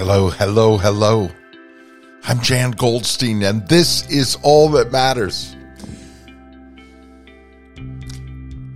[0.00, 1.30] Hello, hello, hello.
[2.24, 5.54] I'm Jan Goldstein, and this is all that matters.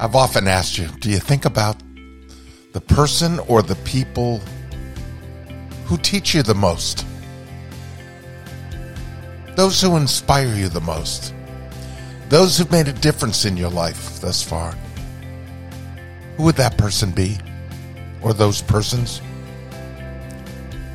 [0.00, 1.76] I've often asked you do you think about
[2.72, 4.40] the person or the people
[5.84, 7.04] who teach you the most?
[9.56, 11.34] Those who inspire you the most?
[12.30, 14.72] Those who've made a difference in your life thus far?
[16.38, 17.36] Who would that person be?
[18.22, 19.20] Or those persons?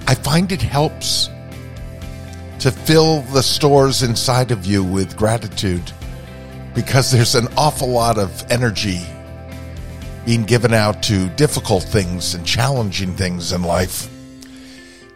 [0.07, 1.29] I find it helps
[2.59, 5.91] to fill the stores inside of you with gratitude
[6.73, 9.01] because there's an awful lot of energy
[10.25, 14.09] being given out to difficult things and challenging things in life.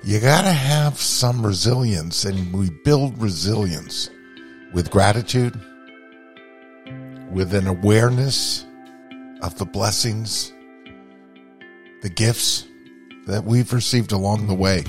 [0.03, 4.09] You got to have some resilience, and we build resilience
[4.71, 5.59] with gratitude,
[7.31, 8.65] with an awareness
[9.41, 10.53] of the blessings,
[12.01, 12.68] the gifts
[13.29, 14.83] that we've received along the way.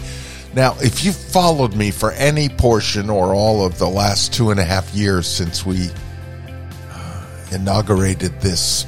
[0.55, 4.59] Now, if you've followed me for any portion or all of the last two and
[4.59, 5.89] a half years since we
[6.91, 8.85] uh, inaugurated this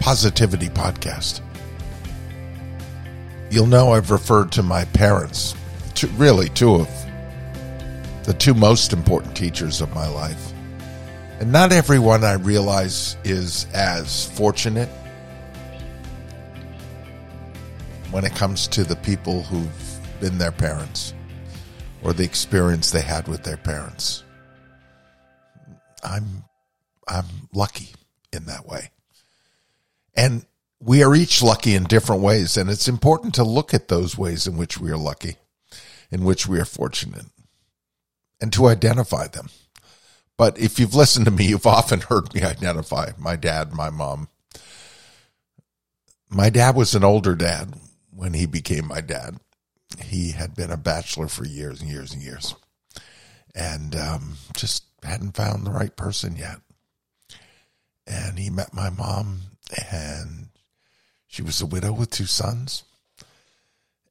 [0.00, 1.40] positivity podcast,
[3.50, 5.54] you'll know I've referred to my parents,
[5.94, 6.88] to really two of
[8.24, 10.52] the two most important teachers of my life.
[11.40, 14.88] And not everyone I realize is as fortunate
[18.10, 21.14] when it comes to the people who've been their parents
[22.02, 24.24] or the experience they had with their parents.
[26.02, 26.44] I'm
[27.06, 27.88] I'm lucky
[28.32, 28.90] in that way.
[30.14, 30.44] And
[30.80, 34.46] we are each lucky in different ways and it's important to look at those ways
[34.46, 35.36] in which we are lucky,
[36.10, 37.26] in which we are fortunate
[38.40, 39.48] and to identify them.
[40.36, 44.28] But if you've listened to me, you've often heard me identify my dad, my mom.
[46.30, 47.74] My dad was an older dad
[48.18, 49.36] when he became my dad.
[50.02, 52.56] He had been a bachelor for years and years and years,
[53.54, 56.58] and um, just hadn't found the right person yet.
[58.08, 59.42] And he met my mom,
[59.92, 60.48] and
[61.28, 62.82] she was a widow with two sons,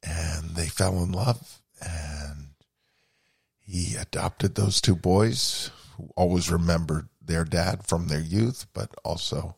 [0.02, 2.48] and they fell in love, and
[3.60, 9.56] he adopted those two boys who always remembered their dad from their youth, but also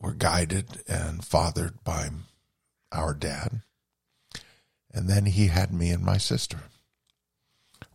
[0.00, 2.10] were guided and fathered by
[2.92, 3.62] our dad.
[4.92, 6.58] And then he had me and my sister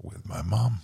[0.01, 0.79] with my mom.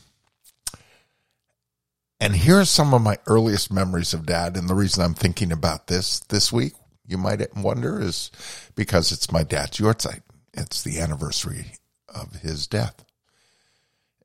[2.20, 4.56] And here are some of my earliest memories of dad.
[4.56, 6.74] And the reason I'm thinking about this this week,
[7.08, 8.30] you might wonder, is
[8.76, 10.22] because it's my dad's yahrzeit.
[10.54, 11.74] It's the anniversary
[12.14, 13.04] of his death.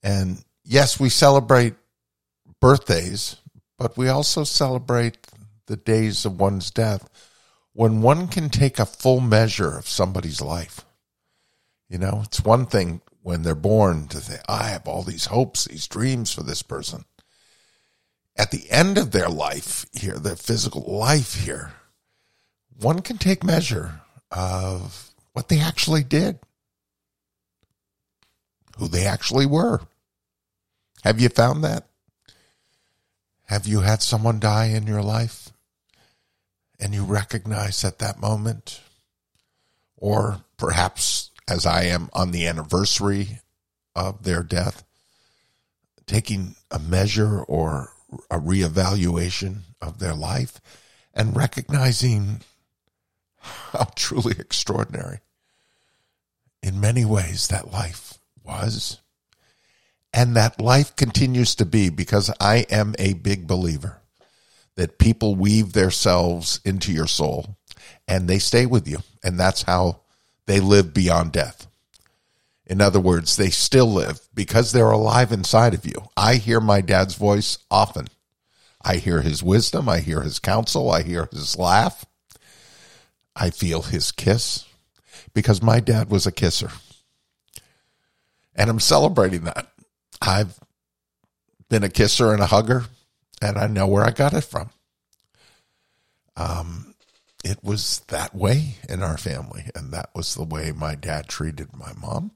[0.02, 1.74] And yes, we celebrate
[2.60, 3.36] birthdays,
[3.78, 5.18] but we also celebrate
[5.66, 7.08] the days of one's death
[7.76, 10.86] when one can take a full measure of somebody's life.
[11.90, 15.66] You know, it's one thing when they're born to say, I have all these hopes,
[15.66, 17.04] these dreams for this person.
[18.34, 21.74] At the end of their life here, their physical life here,
[22.80, 24.00] one can take measure
[24.30, 26.38] of what they actually did,
[28.78, 29.82] who they actually were.
[31.04, 31.86] Have you found that?
[33.48, 35.52] Have you had someone die in your life?
[36.78, 38.80] And you recognize at that moment,
[39.96, 43.40] or perhaps as I am on the anniversary
[43.94, 44.84] of their death,
[46.06, 47.90] taking a measure or
[48.30, 50.60] a reevaluation of their life
[51.14, 52.40] and recognizing
[53.38, 55.20] how truly extraordinary
[56.62, 59.00] in many ways that life was.
[60.12, 64.00] And that life continues to be because I am a big believer
[64.76, 67.56] that people weave themselves into your soul
[68.06, 68.98] and they stay with you.
[69.24, 70.00] And that's how
[70.46, 71.66] they live beyond death.
[72.66, 76.08] In other words, they still live because they're alive inside of you.
[76.16, 78.08] I hear my dad's voice often.
[78.82, 79.88] I hear his wisdom.
[79.88, 80.90] I hear his counsel.
[80.90, 82.04] I hear his laugh.
[83.34, 84.64] I feel his kiss
[85.34, 86.70] because my dad was a kisser.
[88.54, 89.68] And I'm celebrating that.
[90.20, 90.58] I've
[91.68, 92.86] been a kisser and a hugger
[93.42, 94.70] and I know where I got it from.
[96.36, 96.94] Um,
[97.44, 101.76] it was that way in our family, and that was the way my dad treated
[101.76, 102.32] my mom.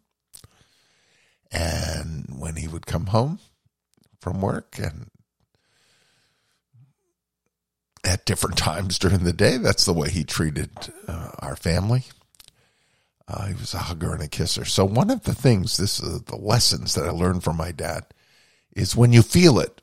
[1.50, 3.40] And when he would come home
[4.20, 5.10] from work and
[8.04, 10.70] at different times during the day, that's the way he treated
[11.08, 12.04] uh, our family.
[13.26, 14.64] Uh, he was a hugger and a kisser.
[14.64, 18.06] So one of the things, this is the lessons that I learned from my dad,
[18.74, 19.79] is when you feel it,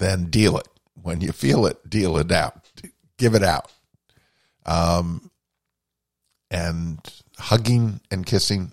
[0.00, 0.66] then deal it.
[1.00, 2.68] When you feel it, deal it out.
[3.16, 3.70] Give it out.
[4.66, 5.30] Um,
[6.50, 6.98] and
[7.38, 8.72] hugging and kissing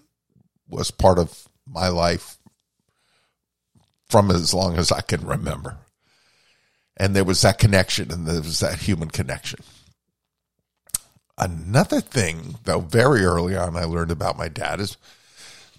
[0.68, 2.38] was part of my life
[4.09, 5.77] from as long as I can remember.
[6.97, 9.59] And there was that connection and there was that human connection.
[11.38, 14.97] Another thing, though, very early on, I learned about my dad is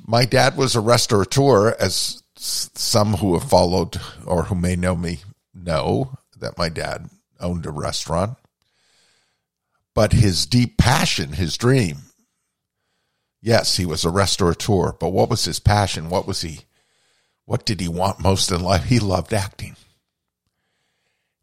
[0.07, 5.21] my dad was a restaurateur, as some who have followed or who may know me
[5.69, 8.37] know that my dad owned a restaurant.
[9.95, 11.99] But his deep passion, his dream,
[13.41, 16.09] yes, he was a restaurateur, but what was his passion?
[16.09, 16.63] What was he,
[17.45, 18.85] what did he want most in life?
[18.85, 19.77] He loved acting.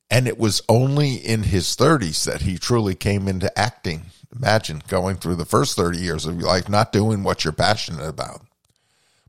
[0.10, 4.06] And it was only in his 30s that he truly came into acting.
[4.34, 8.08] Imagine going through the first 30 years of your life not doing what you're passionate
[8.08, 8.42] about,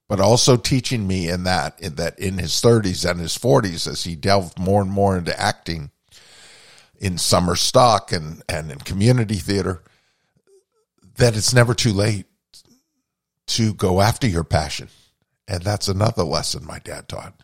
[0.08, 4.04] but also teaching me in that in that in his 30s and his 40s as
[4.04, 5.90] he delved more and more into acting
[6.98, 9.82] in summer stock and and in community theater
[11.16, 12.26] that it's never too late
[13.46, 14.88] to go after your passion.
[15.48, 17.42] And that's another lesson my dad taught.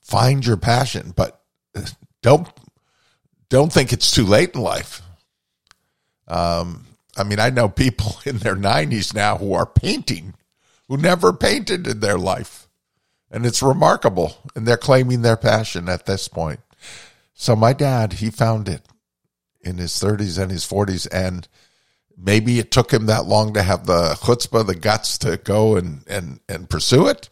[0.00, 1.40] Find your passion, but
[2.22, 2.48] don't
[3.48, 5.02] don't think it's too late in life.
[6.26, 6.86] Um,
[7.16, 10.34] I mean, I know people in their 90s now who are painting,
[10.92, 12.68] who never painted in their life.
[13.30, 14.36] And it's remarkable.
[14.54, 16.60] And they're claiming their passion at this point.
[17.32, 18.82] So my dad, he found it
[19.62, 21.08] in his 30s and his 40s.
[21.10, 21.48] And
[22.14, 26.04] maybe it took him that long to have the chutzpah, the guts to go and,
[26.06, 27.30] and, and pursue it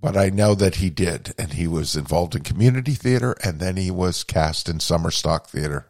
[0.00, 3.78] but I know that he did, and he was involved in community theater, and then
[3.78, 5.86] he was cast in summer stock theater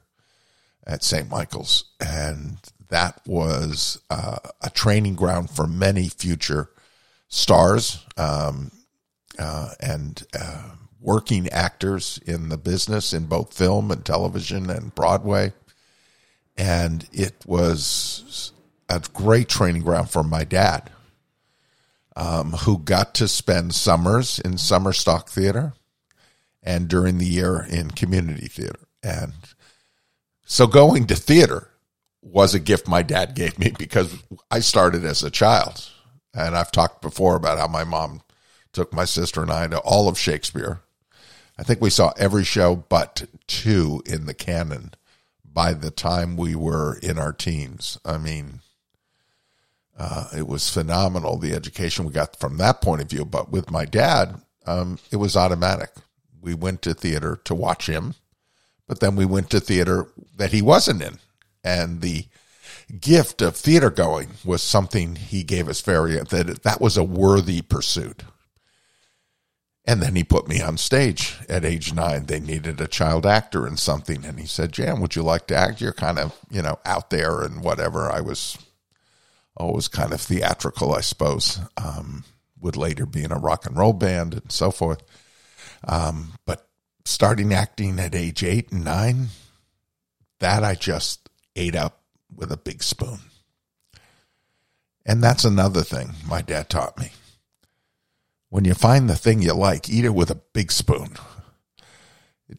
[0.86, 1.28] at St.
[1.28, 2.58] Michael's, and
[2.88, 6.70] that was uh, a training ground for many future
[7.28, 8.70] stars um,
[9.38, 10.70] uh, and uh,
[11.00, 15.52] working actors in the business in both film and television and Broadway,
[16.56, 18.52] and it was
[18.88, 20.90] a great training ground for my dad
[22.16, 25.74] um, who got to spend summers in summer stock theater
[26.62, 28.80] and during the year in community theater.
[29.02, 29.32] And
[30.44, 31.70] so going to theater
[32.24, 35.90] was a gift my dad gave me because I started as a child.
[36.32, 38.22] And I've talked before about how my mom
[38.72, 40.80] took my sister and I to all of Shakespeare.
[41.56, 44.94] I think we saw every show but two in the canon
[45.44, 47.98] by the time we were in our teens.
[48.04, 48.60] I mean,
[49.96, 53.24] uh, it was phenomenal the education we got from that point of view.
[53.24, 55.90] But with my dad, um, it was automatic.
[56.40, 58.14] We went to theater to watch him,
[58.88, 61.18] but then we went to theater that he wasn't in,
[61.64, 62.26] and the
[63.00, 67.62] gift of theater going was something he gave us very that that was a worthy
[67.62, 68.22] pursuit.
[69.86, 72.26] And then he put me on stage at age nine.
[72.26, 74.24] They needed a child actor in something.
[74.24, 75.80] And he said, Jan, would you like to act?
[75.80, 78.10] You're kind of, you know, out there and whatever.
[78.10, 78.56] I was
[79.56, 81.60] always kind of theatrical, I suppose.
[81.76, 82.24] Um,
[82.60, 85.02] would later be in a rock and roll band and so forth.
[85.86, 86.66] Um, but
[87.04, 89.28] starting acting at age eight and nine,
[90.40, 91.23] that I just
[91.56, 92.02] ate up
[92.34, 93.18] with a big spoon.
[95.06, 97.10] And that's another thing my dad taught me.
[98.48, 101.16] When you find the thing you like, eat it with a big spoon.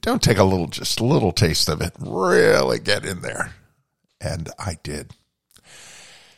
[0.02, 1.94] Don't take a little, just a little taste of it.
[2.00, 3.54] Really get in there.
[4.20, 5.12] And I did.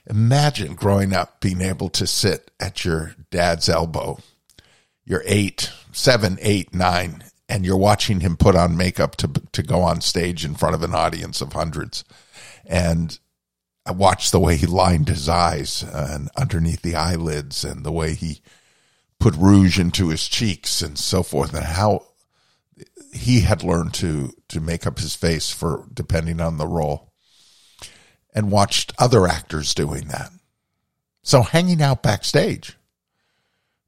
[0.10, 4.20] Imagine growing up being able to sit at your dad's elbow.
[5.04, 9.82] You're eight, seven, eight, nine, and you're watching him put on makeup to to go
[9.82, 12.04] on stage in front of an audience of hundreds.
[12.68, 13.18] And
[13.86, 18.14] I watched the way he lined his eyes and underneath the eyelids and the way
[18.14, 18.42] he
[19.20, 22.06] put rouge into his cheeks and so forth and how
[23.14, 27.12] he had learned to to make up his face for depending on the role
[28.36, 30.30] and watched other actors doing that.
[31.24, 32.78] So hanging out backstage,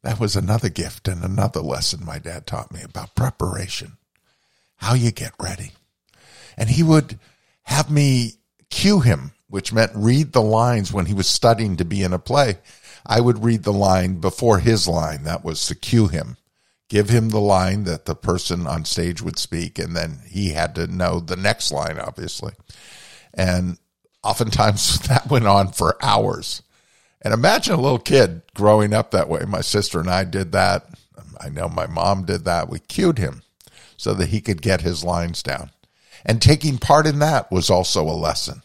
[0.02, 3.98] that was another gift and another lesson my dad taught me about preparation,
[4.78, 5.74] how you get ready.
[6.58, 7.20] And he would
[7.64, 8.39] have me
[8.70, 12.20] cue him, which meant read the lines when he was studying to be in a
[12.20, 12.60] play.
[13.06, 15.24] I would read the line before his line.
[15.24, 16.38] That was to cue him,
[16.90, 20.76] give him the line that the person on stage would speak, and then he had
[20.76, 22.54] to know the next line, obviously.
[23.34, 23.78] And
[24.24, 26.62] oftentimes that went on for hours.
[27.22, 29.42] And imagine a little kid growing up that way.
[29.48, 30.88] My sister and I did that.
[31.40, 32.70] I know my mom did that.
[32.70, 33.44] We cued him
[33.98, 35.72] so that he could get his lines down.
[36.26, 38.62] And taking part in that was also a lesson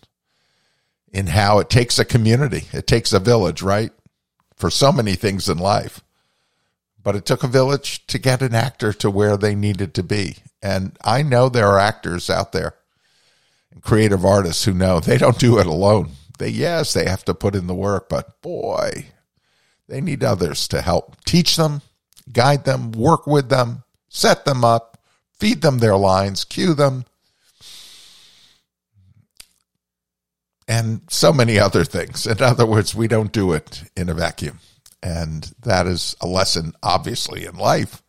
[1.13, 3.93] in how it takes a community, it takes a village, right?
[4.57, 6.03] For so many things in life.
[7.03, 10.39] But it took a village to get an actor to where they needed to be.
[10.63, 12.75] And I know there are actors out there
[13.71, 16.11] and creative artists who know they don't do it alone.
[16.39, 19.07] They yes, they have to put in the work, but boy,
[19.89, 21.83] they need others to help teach them,
[22.33, 24.99] guide them, work with them, set them up,
[25.39, 27.05] feed them their lines, cue them,
[30.67, 32.27] and so many other things.
[32.27, 34.61] In other words, we don't do it in a vacuum.
[35.03, 38.03] And that is a lesson, obviously, in life,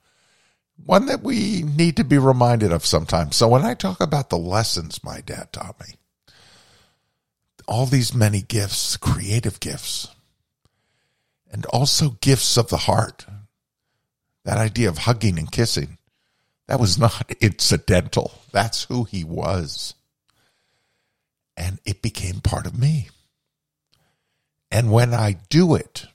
[0.86, 3.36] one that we need to be reminded of sometimes.
[3.36, 5.96] So when I talk about the lessons my dad taught me,
[7.68, 10.08] all these many gifts, creative gifts,
[11.52, 13.26] and also gifts of the heart,
[14.44, 15.98] that idea of hugging and kissing,
[16.68, 18.40] that was not incidental.
[18.52, 19.96] That's who he was.
[21.58, 23.10] And it became part of me.
[24.72, 26.06] And when I do it,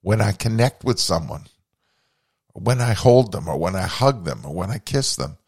[0.00, 1.46] when I connect with someone,
[2.52, 5.38] when I hold them, or when I hug them, or when I kiss them.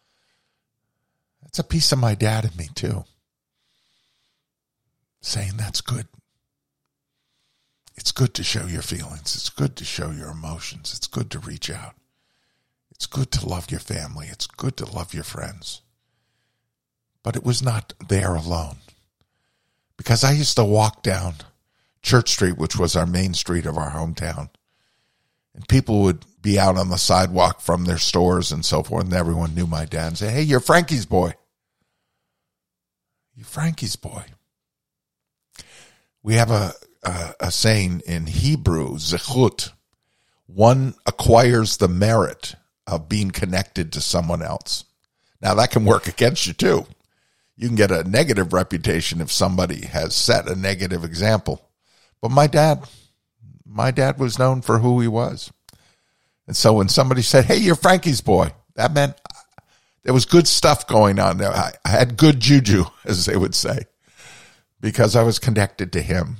[1.42, 3.04] That's a piece of my dad in me, too.
[5.20, 6.08] Saying that's good.
[7.96, 9.36] It's good to show your feelings.
[9.36, 10.94] It's good to show your emotions.
[10.96, 11.94] It's good to reach out.
[12.90, 14.26] It's good to love your family.
[14.30, 15.82] It's good to love your friends.
[17.22, 18.76] But it was not there alone.
[19.96, 21.34] Because I used to walk down
[22.02, 24.50] Church Street, which was our main street of our hometown.
[25.54, 29.14] And people would be out on the sidewalk from their stores and so forth, and
[29.14, 31.34] everyone knew my dad and say, Hey, you're Frankie's boy.
[33.34, 34.24] You're Frankie's boy.
[36.22, 36.72] We have a,
[37.02, 39.72] a, a saying in Hebrew, zechut.
[40.46, 42.54] One acquires the merit
[42.86, 44.84] of being connected to someone else.
[45.40, 46.86] Now that can work against you too.
[47.56, 51.70] You can get a negative reputation if somebody has set a negative example.
[52.20, 52.86] But my dad,
[53.64, 55.52] my dad was known for who he was.
[56.46, 59.14] And so when somebody said, Hey, you're Frankie's boy, that meant
[60.04, 61.52] there was good stuff going on there.
[61.52, 63.86] I, had good juju, as they would say,
[64.80, 66.36] because I was connected to him.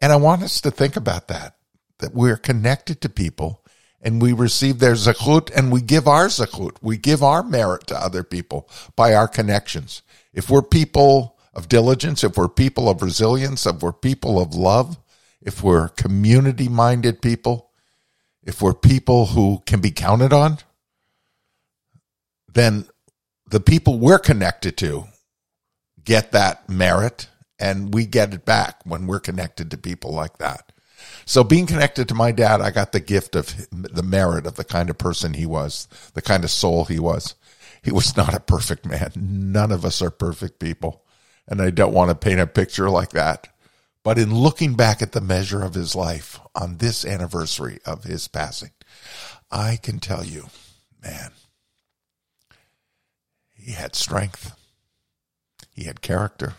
[0.00, 1.56] And I want us to think about that,
[1.98, 3.63] that we're connected to people
[4.04, 6.76] and we receive their zechut and we give our zechut.
[6.82, 10.02] We give our merit to other people by our connections.
[10.34, 14.98] If we're people of diligence, if we're people of resilience, if we're people of love,
[15.40, 17.70] if we're community minded people,
[18.42, 20.58] if we're people who can be counted on,
[22.52, 22.86] then
[23.48, 25.04] the people we're connected to
[26.04, 30.72] get that merit and we get it back when we're connected to people like that.
[31.26, 34.64] So being connected to my dad, I got the gift of the merit of the
[34.64, 37.34] kind of person he was, the kind of soul he was.
[37.82, 39.12] He was not a perfect man.
[39.16, 41.04] None of us are perfect people
[41.46, 43.48] and I don't want to paint a picture like that.
[44.02, 48.28] But in looking back at the measure of his life on this anniversary of his
[48.28, 48.72] passing,
[49.50, 50.48] I can tell you,
[51.02, 51.30] man,
[53.54, 54.54] he had strength,
[55.72, 56.54] he had character,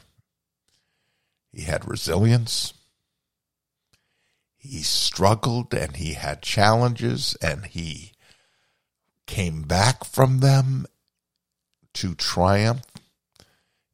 [1.52, 2.74] he had resilience.
[4.66, 8.14] He struggled and he had challenges and he
[9.28, 10.88] came back from them
[11.94, 12.82] to triumph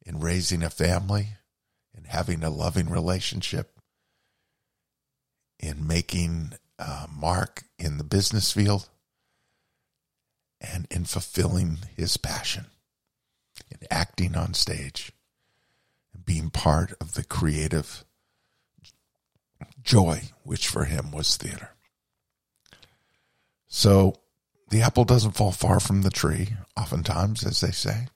[0.04, 1.28] in raising a family,
[1.94, 3.78] in having a loving relationship,
[5.60, 8.88] in making a mark in the business field,
[10.58, 12.66] and in fulfilling his passion,
[13.70, 15.12] in acting on stage,
[16.14, 18.04] and being part of the creative
[19.82, 21.70] joy, which for him was theater.
[23.68, 24.16] So
[24.70, 28.08] the apple doesn't fall far from the tree, oftentimes, as they say.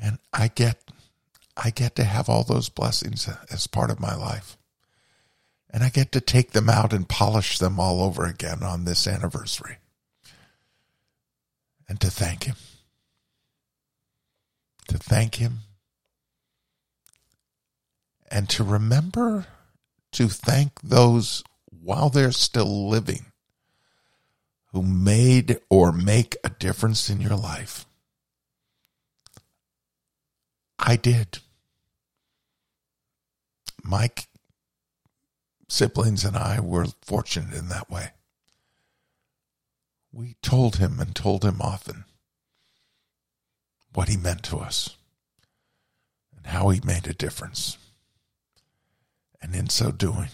[0.00, 0.78] And I get
[1.56, 4.58] I get to have all those blessings as part of my life.
[5.70, 9.06] And I get to take them out and polish them all over again on this
[9.06, 9.78] anniversary.
[11.88, 12.56] And to thank him.
[14.88, 15.60] To thank him.
[18.30, 19.46] And to remember
[20.12, 23.26] to thank those while they're still living
[24.72, 27.86] who made or make a difference in your life.
[30.78, 31.38] I did.
[33.82, 34.26] Mike
[35.68, 38.10] siblings and I were fortunate in that way.
[40.12, 42.04] We told him and told him often
[43.94, 44.96] what he meant to us
[46.36, 47.78] and how he made a difference.
[49.46, 50.30] And in so doing,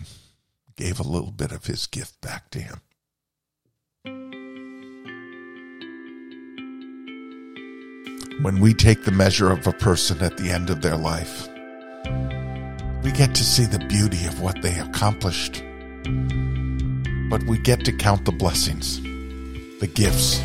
[0.75, 2.81] gave a little bit of his gift back to him.
[8.41, 11.49] when we take the measure of a person at the end of their life.
[13.05, 15.63] We get to see the beauty of what they accomplished,
[17.31, 19.01] but we get to count the blessings,
[19.79, 20.41] the gifts.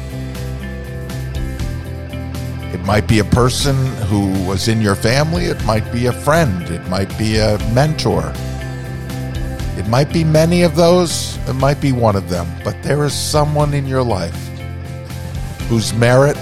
[2.72, 6.70] It might be a person who was in your family, it might be a friend,
[6.70, 8.32] it might be a mentor.
[9.78, 13.14] It might be many of those, it might be one of them, but there is
[13.14, 14.36] someone in your life
[15.70, 16.38] whose merit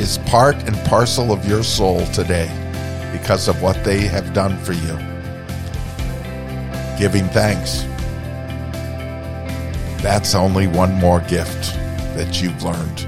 [0.00, 2.48] is part and parcel of your soul today
[3.12, 4.96] because of what they have done for you.
[6.98, 7.82] Giving thanks.
[10.02, 11.74] That's only one more gift
[12.16, 13.06] that you've learned.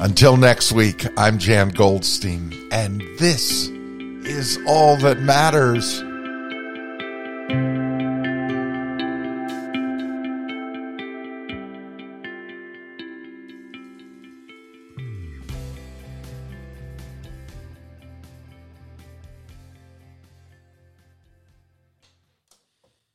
[0.00, 6.02] Until next week, I'm Jan Goldstein, and this is all that matters.